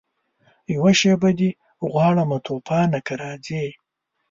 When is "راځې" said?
3.21-3.65